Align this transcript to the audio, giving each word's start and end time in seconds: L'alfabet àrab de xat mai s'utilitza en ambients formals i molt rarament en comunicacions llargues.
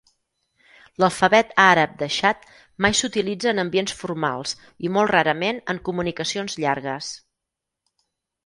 L'alfabet 1.01 1.51
àrab 1.63 1.93
de 1.99 2.07
xat 2.15 2.47
mai 2.85 2.97
s'utilitza 3.01 3.51
en 3.53 3.63
ambients 3.65 3.95
formals 3.99 4.55
i 4.89 4.91
molt 4.97 5.15
rarament 5.15 5.63
en 5.75 5.83
comunicacions 5.91 6.61
llargues. 6.65 7.13